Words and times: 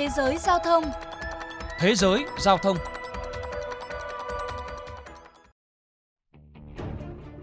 Thế 0.00 0.08
giới 0.16 0.38
giao 0.38 0.58
thông 0.58 0.84
Thế 1.78 1.94
giới 1.94 2.24
giao 2.38 2.58
thông 2.58 2.76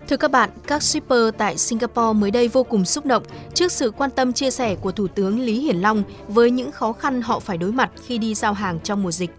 Thưa 0.08 0.18
các 0.18 0.32
bạn, 0.32 0.50
các 0.68 0.84
shipper 0.84 1.30
tại 1.38 1.58
Singapore 1.58 2.20
mới 2.20 2.32
đây 2.32 2.48
vô 2.48 2.64
cùng 2.64 2.86
xúc 2.86 3.06
động 3.06 3.24
trước 3.54 3.72
sự 3.72 3.92
quan 3.92 4.10
tâm 4.10 4.34
chia 4.34 4.52
sẻ 4.52 4.76
của 4.76 4.92
Thủ 4.92 5.08
tướng 5.08 5.40
Lý 5.40 5.60
Hiển 5.60 5.78
Long 5.78 6.04
với 6.28 6.52
những 6.52 6.72
khó 6.72 6.94
khăn 6.94 7.22
họ 7.22 7.40
phải 7.40 7.58
đối 7.58 7.72
mặt 7.72 7.92
khi 8.06 8.18
đi 8.18 8.36
giao 8.36 8.54
hàng 8.54 8.80
trong 8.84 9.04
mùa 9.04 9.12
dịch. 9.12 9.32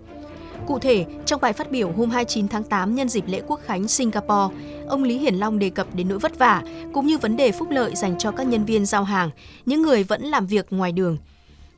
Cụ 0.66 0.78
thể, 0.78 1.06
trong 1.26 1.40
bài 1.40 1.52
phát 1.52 1.70
biểu 1.70 1.92
hôm 1.92 2.10
29 2.10 2.48
tháng 2.48 2.64
8 2.64 2.94
nhân 2.94 3.08
dịp 3.08 3.24
lễ 3.26 3.42
quốc 3.46 3.60
khánh 3.64 3.88
Singapore, 3.88 4.54
ông 4.88 5.02
Lý 5.02 5.18
Hiển 5.18 5.34
Long 5.34 5.58
đề 5.58 5.70
cập 5.70 5.94
đến 5.94 6.08
nỗi 6.08 6.18
vất 6.18 6.38
vả 6.38 6.62
cũng 6.92 7.06
như 7.06 7.18
vấn 7.18 7.36
đề 7.36 7.52
phúc 7.52 7.68
lợi 7.70 7.94
dành 7.94 8.18
cho 8.18 8.30
các 8.30 8.46
nhân 8.46 8.64
viên 8.64 8.86
giao 8.86 9.04
hàng, 9.04 9.30
những 9.66 9.82
người 9.82 10.02
vẫn 10.02 10.22
làm 10.22 10.46
việc 10.46 10.66
ngoài 10.70 10.92
đường. 10.92 11.18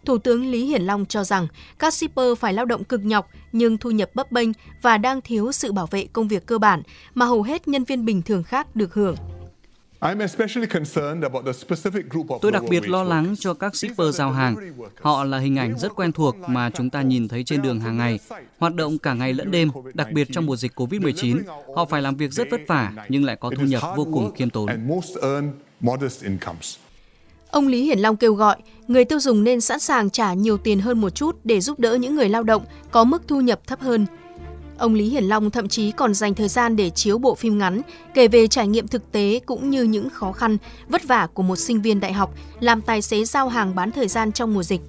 Thủ 0.05 0.19
tướng 0.19 0.51
Lý 0.51 0.65
Hiển 0.65 0.83
Long 0.83 1.07
cho 1.07 1.25
rằng 1.25 1.47
các 1.79 1.95
shipper 1.95 2.39
phải 2.39 2.55
lao 2.55 2.65
động 2.65 2.85
cực 2.85 3.05
nhọc 3.05 3.29
nhưng 3.53 3.79
thu 3.79 3.91
nhập 3.91 4.11
bấp 4.15 4.33
bênh 4.33 4.49
và 4.83 4.99
đang 4.99 5.21
thiếu 5.21 5.53
sự 5.53 5.73
bảo 5.73 5.87
vệ 5.87 6.07
công 6.13 6.29
việc 6.29 6.47
cơ 6.47 6.59
bản 6.59 6.83
mà 7.15 7.27
hầu 7.27 7.43
hết 7.43 7.69
nhân 7.69 7.85
viên 7.85 8.05
bình 8.05 8.23
thường 8.23 8.43
khác 8.43 8.77
được 8.77 8.95
hưởng. 8.95 9.17
Tôi 12.41 12.53
đặc 12.53 12.63
biệt 12.71 12.89
lo 12.89 13.03
lắng 13.05 13.35
cho 13.39 13.55
các 13.55 13.77
shipper 13.77 14.15
giao 14.15 14.33
hàng. 14.33 14.57
Họ 15.01 15.25
là 15.25 15.39
hình 15.39 15.59
ảnh 15.59 15.79
rất 15.79 15.93
quen 15.97 16.13
thuộc 16.13 16.37
mà 16.47 16.71
chúng 16.71 16.91
ta 16.91 17.03
nhìn 17.03 17.29
thấy 17.29 17.45
trên 17.45 17.63
đường 17.63 17.81
hàng 17.81 17.97
ngày, 17.97 18.19
hoạt 18.59 18.75
động 18.75 18.99
cả 18.99 19.15
ngày 19.15 19.33
lẫn 19.33 19.51
đêm, 19.51 19.71
đặc 19.95 20.13
biệt 20.13 20.29
trong 20.33 20.47
mùa 20.47 20.57
dịch 20.57 20.73
COVID-19. 20.81 21.41
Họ 21.77 21.85
phải 21.85 22.03
làm 22.03 22.17
việc 22.17 22.33
rất 22.33 22.49
vất 22.51 22.61
vả 22.67 22.93
nhưng 23.09 23.25
lại 23.25 23.37
có 23.37 23.51
thu 23.57 23.63
nhập 23.63 23.83
vô 23.97 24.05
cùng 24.05 24.35
khiêm 24.35 24.51
tốn. 24.51 24.69
Ông 27.51 27.67
Lý 27.67 27.83
Hiển 27.83 27.99
Long 27.99 28.17
kêu 28.17 28.35
gọi 28.35 28.57
người 28.91 29.05
tiêu 29.05 29.21
dùng 29.21 29.45
nên 29.45 29.61
sẵn 29.61 29.81
sàng 29.81 30.11
trả 30.11 30.33
nhiều 30.33 30.59
tiền 30.59 30.81
hơn 30.81 31.01
một 31.01 31.11
chút 31.11 31.37
để 31.45 31.61
giúp 31.61 31.79
đỡ 31.79 31.95
những 31.95 32.15
người 32.15 32.29
lao 32.29 32.43
động 32.43 32.63
có 32.91 33.05
mức 33.05 33.23
thu 33.29 33.41
nhập 33.41 33.61
thấp 33.67 33.81
hơn. 33.81 34.07
Ông 34.79 34.95
Lý 34.95 35.09
Hiển 35.09 35.25
Long 35.25 35.51
thậm 35.51 35.69
chí 35.69 35.91
còn 35.91 36.15
dành 36.15 36.35
thời 36.35 36.49
gian 36.49 36.77
để 36.77 36.91
chiếu 36.91 37.19
bộ 37.19 37.35
phim 37.35 37.59
ngắn 37.59 37.81
kể 38.15 38.29
về 38.29 38.47
trải 38.47 38.69
nghiệm 38.69 38.89
thực 38.89 39.13
tế 39.13 39.41
cũng 39.47 39.71
như 39.71 39.83
những 39.83 40.11
khó 40.11 40.33
khăn, 40.33 40.57
vất 40.89 41.05
vả 41.05 41.29
của 41.35 41.43
một 41.43 41.57
sinh 41.57 41.83
viên 41.83 42.01
đại 42.01 42.13
học 42.13 42.35
làm 42.61 42.81
tài 42.81 43.03
xế 43.03 43.25
giao 43.25 43.49
hàng 43.49 43.75
bán 43.75 43.93
thời 43.93 44.09
gian 44.09 44.33
trong 44.33 44.55
mùa 44.55 44.63
dịch. 44.63 44.81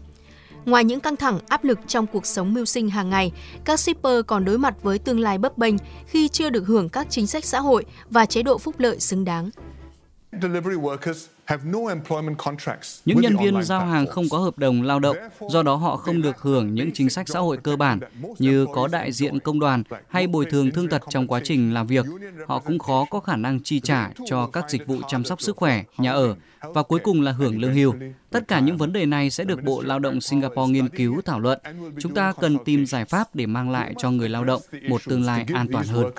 Ngoài 0.65 0.83
những 0.83 0.99
căng 0.99 1.15
thẳng, 1.15 1.39
áp 1.47 1.63
lực 1.63 1.79
trong 1.87 2.07
cuộc 2.07 2.25
sống 2.25 2.53
mưu 2.53 2.65
sinh 2.65 2.89
hàng 2.89 3.09
ngày, 3.09 3.31
các 3.65 3.79
shipper 3.79 4.25
còn 4.27 4.45
đối 4.45 4.57
mặt 4.57 4.75
với 4.83 4.99
tương 4.99 5.19
lai 5.19 5.37
bấp 5.37 5.57
bênh 5.57 5.75
khi 6.07 6.27
chưa 6.27 6.49
được 6.49 6.67
hưởng 6.67 6.89
các 6.89 7.07
chính 7.09 7.27
sách 7.27 7.45
xã 7.45 7.59
hội 7.59 7.85
và 8.09 8.25
chế 8.25 8.43
độ 8.43 8.57
phúc 8.57 8.75
lợi 8.77 8.99
xứng 8.99 9.25
đáng. 9.25 9.49
Những 13.05 13.21
nhân 13.21 13.37
viên 13.37 13.63
giao 13.63 13.85
hàng 13.85 14.07
không 14.07 14.25
có 14.29 14.37
hợp 14.37 14.57
đồng 14.57 14.81
lao 14.81 14.99
động, 14.99 15.17
do 15.49 15.63
đó 15.63 15.75
họ 15.75 15.97
không 15.97 16.21
được 16.21 16.41
hưởng 16.41 16.73
những 16.73 16.91
chính 16.93 17.09
sách 17.09 17.29
xã 17.29 17.39
hội 17.39 17.57
cơ 17.57 17.75
bản 17.75 17.99
như 18.39 18.65
có 18.73 18.87
đại 18.87 19.11
diện 19.11 19.39
công 19.39 19.59
đoàn 19.59 19.83
hay 20.07 20.27
bồi 20.27 20.45
thường 20.45 20.71
thương 20.71 20.89
tật 20.89 21.01
trong 21.09 21.27
quá 21.27 21.41
trình 21.43 21.73
làm 21.73 21.87
việc. 21.87 22.05
Họ 22.47 22.59
cũng 22.59 22.79
khó 22.79 23.05
có 23.09 23.19
khả 23.19 23.35
năng 23.35 23.59
chi 23.63 23.79
trả 23.79 24.09
cho 24.25 24.47
các 24.47 24.69
dịch 24.69 24.87
vụ 24.87 24.97
chăm 25.07 25.23
sóc 25.23 25.41
sức 25.41 25.57
khỏe, 25.57 25.83
nhà 25.97 26.11
ở 26.11 26.35
và 26.61 26.83
cuối 26.83 26.99
cùng 27.03 27.21
là 27.21 27.31
hưởng 27.31 27.61
lương 27.61 27.73
hưu. 27.73 27.93
Tất 28.29 28.47
cả 28.47 28.59
những 28.59 28.77
vấn 28.77 28.93
đề 28.93 29.05
này 29.05 29.29
sẽ 29.29 29.43
được 29.43 29.63
Bộ 29.63 29.81
Lao 29.81 29.99
động 29.99 30.21
Singapore 30.21 30.71
nghiên 30.71 30.89
cứu 30.89 31.21
thảo 31.25 31.39
luận. 31.39 31.59
Chúng 31.99 32.13
ta 32.13 32.33
cần 32.41 32.57
tìm 32.65 32.85
giải 32.85 33.05
pháp 33.05 33.35
để 33.35 33.45
mang 33.45 33.69
lại 33.71 33.93
cho 33.97 34.11
người 34.11 34.29
lao 34.29 34.43
động 34.43 34.61
một 34.89 35.01
tương 35.05 35.23
lai 35.23 35.45
an 35.53 35.67
toàn 35.71 35.85
hơn. 35.87 36.11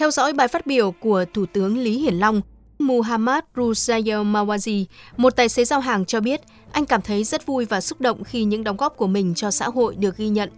Theo 0.00 0.10
dõi 0.10 0.32
bài 0.32 0.48
phát 0.48 0.66
biểu 0.66 0.90
của 0.90 1.24
Thủ 1.34 1.46
tướng 1.46 1.78
Lý 1.78 1.98
Hiển 1.98 2.14
Long, 2.14 2.40
Muhammad 2.78 3.44
Rusayel 3.56 4.20
Mawazi, 4.20 4.84
một 5.16 5.36
tài 5.36 5.48
xế 5.48 5.64
giao 5.64 5.80
hàng 5.80 6.04
cho 6.04 6.20
biết 6.20 6.40
anh 6.72 6.86
cảm 6.86 7.02
thấy 7.02 7.24
rất 7.24 7.46
vui 7.46 7.64
và 7.64 7.80
xúc 7.80 8.00
động 8.00 8.24
khi 8.24 8.44
những 8.44 8.64
đóng 8.64 8.76
góp 8.76 8.96
của 8.96 9.06
mình 9.06 9.34
cho 9.34 9.50
xã 9.50 9.68
hội 9.68 9.94
được 9.94 10.16
ghi 10.16 10.28
nhận. 10.28 10.50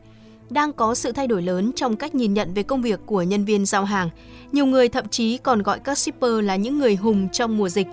Đang 0.51 0.73
có 0.73 0.95
sự 0.95 1.13
thay 1.13 1.27
đổi 1.27 1.43
lớn 1.43 1.73
trong 1.77 1.97
cách 1.97 2.15
nhìn 2.15 2.35
nhận 2.35 2.55
về 2.55 2.63
công 2.63 2.83
việc 2.83 3.01
của 3.07 3.23
nhân 3.23 3.45
viên 3.45 3.67
giao 3.67 3.85
hàng. 3.85 4.11
Nhiều 4.53 4.67
người 4.67 4.89
thậm 4.89 5.09
chí 5.09 5.39
còn 5.39 5.63
gọi 5.63 5.79
các 5.79 5.99
shipper 5.99 6.45
là 6.45 6.57
những 6.57 6.79
người 6.79 6.97
hùng 6.97 7.29
trong 7.33 7.59
mùa 7.59 7.69
dịch. 7.69 7.87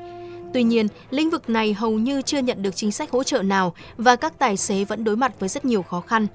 Tuy 0.54 0.64
nhiên, 0.64 0.88
lĩnh 1.10 1.30
vực 1.30 1.50
này 1.50 1.74
hầu 1.74 1.92
như 1.92 2.22
chưa 2.22 2.40
nhận 2.40 2.62
được 2.62 2.76
chính 2.76 2.92
sách 2.92 3.12
hỗ 3.12 3.24
trợ 3.24 3.42
nào 3.42 3.74
và 3.98 4.16
các 4.16 4.40
tài 4.40 4.58
xế 4.58 4.84
vẫn 4.84 5.04
đối 5.04 5.16
mặt 5.16 5.40
với 5.40 5.50
rất 5.50 5.66
nhiều 5.66 5.82
khó 5.82 6.02
khăn. 6.02 6.28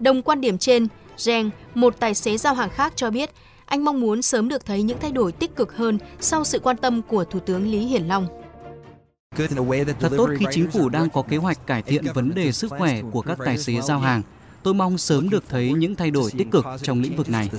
Đồng 0.00 0.22
quan 0.22 0.40
điểm 0.40 0.58
trên, 0.58 0.86
Zheng, 1.16 1.50
một 1.74 2.00
tài 2.00 2.14
xế 2.14 2.36
giao 2.36 2.54
hàng 2.54 2.70
khác 2.70 2.92
cho 2.96 3.10
biết 3.10 3.30
anh 3.66 3.84
mong 3.84 4.00
muốn 4.00 4.22
sớm 4.22 4.48
được 4.48 4.66
thấy 4.66 4.82
những 4.82 4.98
thay 5.00 5.12
đổi 5.12 5.32
tích 5.32 5.56
cực 5.56 5.76
hơn 5.76 5.98
sau 6.20 6.44
sự 6.44 6.58
quan 6.58 6.76
tâm 6.76 7.02
của 7.02 7.24
Thủ 7.24 7.40
tướng 7.40 7.66
Lý 7.66 7.78
Hiển 7.78 8.04
Long. 8.04 8.26
Thật 10.00 10.10
tốt 10.16 10.28
khi 10.38 10.46
chính 10.50 10.70
phủ 10.70 10.88
đang 10.88 11.10
có 11.10 11.22
kế 11.22 11.36
hoạch 11.36 11.66
cải 11.66 11.82
thiện 11.82 12.04
vấn 12.14 12.34
đề 12.34 12.52
sức 12.52 12.70
khỏe 12.78 13.02
của 13.12 13.20
các 13.20 13.38
tài 13.44 13.58
xế 13.58 13.80
giao 13.80 13.98
hàng. 13.98 14.22
Tôi 14.62 14.74
mong 14.74 14.98
sớm 14.98 15.30
được 15.30 15.44
thấy 15.48 15.72
những 15.72 15.94
thay 15.94 16.10
đổi 16.10 16.30
tích 16.38 16.50
cực 16.50 16.64
trong 16.82 17.00
lĩnh 17.00 17.16
vực 17.16 17.28
này. 17.28 17.50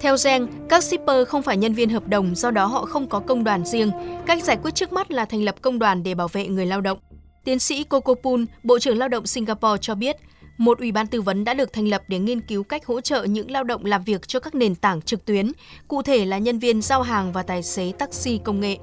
Theo 0.00 0.16
Gen, 0.24 0.46
các 0.68 0.84
shipper 0.84 1.28
không 1.28 1.42
phải 1.42 1.56
nhân 1.56 1.74
viên 1.74 1.90
hợp 1.90 2.08
đồng, 2.08 2.34
do 2.34 2.50
đó 2.50 2.66
họ 2.66 2.84
không 2.84 3.08
có 3.08 3.20
công 3.20 3.44
đoàn 3.44 3.64
riêng. 3.64 3.90
Cách 4.26 4.44
giải 4.44 4.56
quyết 4.62 4.74
trước 4.74 4.92
mắt 4.92 5.10
là 5.10 5.24
thành 5.24 5.42
lập 5.42 5.54
công 5.60 5.78
đoàn 5.78 6.02
để 6.02 6.14
bảo 6.14 6.28
vệ 6.28 6.48
người 6.48 6.66
lao 6.66 6.80
động. 6.80 6.98
Tiến 7.44 7.58
sĩ 7.58 7.84
Coco 7.84 8.14
Poon, 8.14 8.46
Bộ 8.62 8.78
trưởng 8.78 8.98
Lao 8.98 9.08
động 9.08 9.26
Singapore 9.26 9.78
cho 9.80 9.94
biết, 9.94 10.16
một 10.58 10.78
ủy 10.78 10.92
ban 10.92 11.06
tư 11.06 11.22
vấn 11.22 11.44
đã 11.44 11.54
được 11.54 11.72
thành 11.72 11.88
lập 11.88 12.02
để 12.08 12.18
nghiên 12.18 12.40
cứu 12.40 12.62
cách 12.62 12.86
hỗ 12.86 13.00
trợ 13.00 13.24
những 13.24 13.50
lao 13.50 13.64
động 13.64 13.84
làm 13.84 14.04
việc 14.04 14.28
cho 14.28 14.40
các 14.40 14.54
nền 14.54 14.74
tảng 14.74 15.02
trực 15.02 15.24
tuyến, 15.24 15.52
cụ 15.88 16.02
thể 16.02 16.24
là 16.24 16.38
nhân 16.38 16.58
viên 16.58 16.82
giao 16.82 17.02
hàng 17.02 17.32
và 17.32 17.42
tài 17.42 17.62
xế 17.62 17.92
taxi 17.98 18.40
công 18.44 18.60
nghệ. 18.60 18.76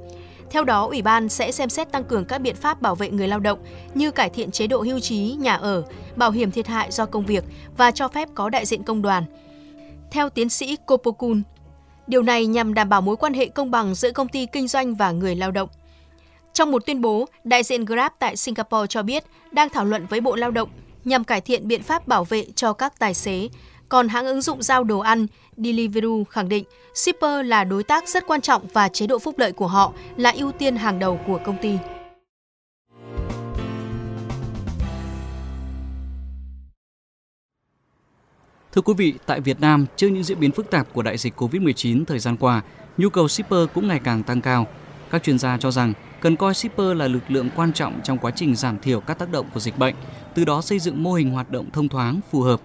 Theo 0.51 0.63
đó, 0.63 0.87
Ủy 0.87 1.01
ban 1.01 1.29
sẽ 1.29 1.51
xem 1.51 1.69
xét 1.69 1.91
tăng 1.91 2.03
cường 2.03 2.25
các 2.25 2.37
biện 2.37 2.55
pháp 2.55 2.81
bảo 2.81 2.95
vệ 2.95 3.09
người 3.09 3.27
lao 3.27 3.39
động 3.39 3.59
như 3.93 4.11
cải 4.11 4.29
thiện 4.29 4.51
chế 4.51 4.67
độ 4.67 4.81
hưu 4.81 4.99
trí, 4.99 5.35
nhà 5.39 5.55
ở, 5.55 5.83
bảo 6.15 6.31
hiểm 6.31 6.51
thiệt 6.51 6.67
hại 6.67 6.91
do 6.91 7.05
công 7.05 7.25
việc 7.25 7.43
và 7.77 7.91
cho 7.91 8.07
phép 8.07 8.29
có 8.35 8.49
đại 8.49 8.65
diện 8.65 8.83
công 8.83 9.01
đoàn. 9.01 9.23
Theo 10.11 10.29
tiến 10.29 10.49
sĩ 10.49 10.77
Kopokun, 10.85 11.41
điều 12.07 12.23
này 12.23 12.45
nhằm 12.45 12.73
đảm 12.73 12.89
bảo 12.89 13.01
mối 13.01 13.15
quan 13.15 13.33
hệ 13.33 13.45
công 13.45 13.71
bằng 13.71 13.95
giữa 13.95 14.11
công 14.11 14.27
ty 14.27 14.45
kinh 14.45 14.67
doanh 14.67 14.95
và 14.95 15.11
người 15.11 15.35
lao 15.35 15.51
động. 15.51 15.69
Trong 16.53 16.71
một 16.71 16.85
tuyên 16.85 17.01
bố, 17.01 17.25
đại 17.43 17.63
diện 17.63 17.85
Grab 17.85 18.11
tại 18.19 18.35
Singapore 18.35 18.87
cho 18.89 19.03
biết 19.03 19.23
đang 19.51 19.69
thảo 19.69 19.85
luận 19.85 20.05
với 20.05 20.21
Bộ 20.21 20.35
Lao 20.35 20.51
động 20.51 20.69
nhằm 21.05 21.23
cải 21.23 21.41
thiện 21.41 21.67
biện 21.67 21.83
pháp 21.83 22.07
bảo 22.07 22.23
vệ 22.23 22.45
cho 22.55 22.73
các 22.73 22.99
tài 22.99 23.13
xế. 23.13 23.49
Còn 23.89 24.07
hãng 24.07 24.25
ứng 24.25 24.41
dụng 24.41 24.63
giao 24.63 24.83
đồ 24.83 24.99
ăn 24.99 25.27
Deliveroo 25.57 26.23
khẳng 26.29 26.49
định 26.49 26.63
shipper 26.95 27.45
là 27.45 27.63
đối 27.63 27.83
tác 27.83 28.09
rất 28.09 28.27
quan 28.27 28.41
trọng 28.41 28.67
và 28.73 28.89
chế 28.89 29.07
độ 29.07 29.19
phúc 29.19 29.35
lợi 29.37 29.51
của 29.51 29.67
họ 29.67 29.93
là 30.17 30.31
ưu 30.31 30.51
tiên 30.51 30.75
hàng 30.75 30.99
đầu 30.99 31.19
của 31.27 31.39
công 31.45 31.57
ty. 31.61 31.77
Thưa 38.71 38.81
quý 38.81 38.93
vị, 38.97 39.13
tại 39.25 39.41
Việt 39.41 39.61
Nam, 39.61 39.85
trước 39.95 40.07
những 40.07 40.23
diễn 40.23 40.39
biến 40.39 40.51
phức 40.51 40.71
tạp 40.71 40.93
của 40.93 41.01
đại 41.01 41.17
dịch 41.17 41.33
COVID-19 41.37 42.05
thời 42.05 42.19
gian 42.19 42.37
qua, 42.37 42.61
nhu 42.97 43.09
cầu 43.09 43.27
shipper 43.27 43.59
cũng 43.73 43.87
ngày 43.87 43.99
càng 44.03 44.23
tăng 44.23 44.41
cao. 44.41 44.67
Các 45.13 45.23
chuyên 45.23 45.39
gia 45.39 45.57
cho 45.57 45.71
rằng 45.71 45.93
cần 46.21 46.35
coi 46.35 46.53
shipper 46.53 46.97
là 46.97 47.07
lực 47.07 47.23
lượng 47.27 47.49
quan 47.55 47.73
trọng 47.73 48.01
trong 48.03 48.17
quá 48.17 48.31
trình 48.35 48.55
giảm 48.55 48.79
thiểu 48.79 48.99
các 48.99 49.19
tác 49.19 49.31
động 49.31 49.45
của 49.53 49.59
dịch 49.59 49.77
bệnh, 49.77 49.95
từ 50.33 50.45
đó 50.45 50.61
xây 50.61 50.79
dựng 50.79 51.03
mô 51.03 51.13
hình 51.13 51.31
hoạt 51.31 51.51
động 51.51 51.71
thông 51.73 51.89
thoáng, 51.89 52.19
phù 52.31 52.41
hợp. 52.41 52.61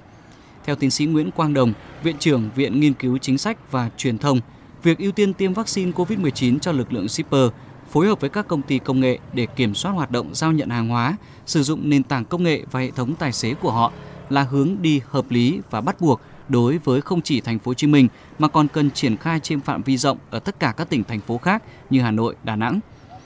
Theo 0.64 0.76
tiến 0.76 0.91
sĩ 0.91 1.06
Nguyễn 1.06 1.31
Quang 1.31 1.54
Đồng, 1.54 1.72
Viện 2.03 2.16
trưởng 2.19 2.50
Viện 2.54 2.81
Nghiên 2.81 2.94
cứu 2.94 3.19
Chính 3.19 3.38
sách 3.38 3.72
và 3.72 3.91
Truyền 3.97 4.19
thông, 4.19 4.41
việc 4.82 4.98
ưu 4.98 5.12
tiên 5.12 5.34
tiêm 5.34 5.53
vaccine 5.53 5.92
COVID-19 5.92 6.58
cho 6.58 6.72
lực 6.72 6.92
lượng 6.92 7.08
shipper 7.08 7.50
phối 7.91 8.06
hợp 8.06 8.20
với 8.20 8.31
các 8.31 8.48
công 8.48 8.62
ty 8.62 8.78
công 8.78 9.00
nghệ 9.00 9.19
để 9.32 9.47
kiểm 9.47 9.75
soát 9.75 9.92
hoạt 9.92 10.10
động 10.10 10.34
giao 10.34 10.53
nhận 10.53 10.69
hàng 10.69 10.88
hóa, 10.88 11.16
sử 11.47 11.62
dụng 11.62 11.91
nền 11.91 12.03
tảng 12.03 12.25
công 12.25 12.42
nghệ 12.42 12.62
và 12.70 12.81
hệ 12.81 12.91
thống 12.91 13.14
tài 13.14 13.32
xế 13.32 13.54
của 13.54 13.70
họ 13.70 13.92
là 14.30 14.42
hướng 14.42 14.76
đi 14.82 15.00
hợp 15.08 15.30
lý 15.30 15.60
và 15.70 15.80
bắt 15.80 16.00
buộc 16.00 16.20
đối 16.48 16.78
với 16.78 17.00
không 17.00 17.22
chỉ 17.22 17.40
thành 17.40 17.58
phố 17.58 17.70
Hồ 17.70 17.74
Chí 17.74 17.86
Minh 17.86 18.08
mà 18.38 18.48
còn 18.48 18.68
cần 18.68 18.90
triển 18.90 19.16
khai 19.16 19.40
trên 19.40 19.60
phạm 19.60 19.82
vi 19.82 19.96
rộng 19.96 20.18
ở 20.30 20.38
tất 20.38 20.60
cả 20.60 20.74
các 20.76 20.88
tỉnh 20.88 21.04
thành 21.04 21.20
phố 21.20 21.38
khác 21.38 21.62
như 21.90 22.00
Hà 22.00 22.10
Nội, 22.10 22.34
Đà 22.44 22.56
Nẵng. 22.56 22.80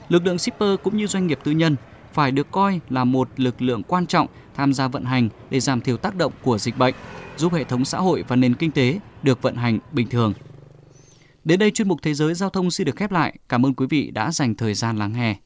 Lực 0.08 0.26
lượng 0.26 0.38
shipper 0.38 0.78
cũng 0.82 0.96
như 0.96 1.06
doanh 1.06 1.26
nghiệp 1.26 1.38
tư 1.44 1.52
nhân 1.52 1.76
phải 2.12 2.30
được 2.30 2.50
coi 2.50 2.80
là 2.90 3.04
một 3.04 3.28
lực 3.36 3.62
lượng 3.62 3.82
quan 3.82 4.06
trọng 4.06 4.26
tham 4.54 4.72
gia 4.72 4.88
vận 4.88 5.04
hành 5.04 5.28
để 5.50 5.60
giảm 5.60 5.80
thiểu 5.80 5.96
tác 5.96 6.14
động 6.14 6.32
của 6.42 6.58
dịch 6.58 6.78
bệnh, 6.78 6.94
giúp 7.36 7.52
hệ 7.52 7.64
thống 7.64 7.84
xã 7.84 7.98
hội 7.98 8.24
và 8.28 8.36
nền 8.36 8.54
kinh 8.54 8.70
tế 8.70 8.98
được 9.22 9.42
vận 9.42 9.56
hành 9.56 9.78
bình 9.92 10.08
thường. 10.08 10.32
Đến 11.44 11.58
đây 11.58 11.70
chuyên 11.70 11.88
mục 11.88 11.98
Thế 12.02 12.14
giới 12.14 12.34
Giao 12.34 12.50
thông 12.50 12.70
xin 12.70 12.84
được 12.84 12.96
khép 12.96 13.12
lại. 13.12 13.38
Cảm 13.48 13.66
ơn 13.66 13.74
quý 13.74 13.86
vị 13.90 14.10
đã 14.10 14.30
dành 14.30 14.54
thời 14.54 14.74
gian 14.74 14.96
lắng 14.96 15.12
nghe. 15.12 15.36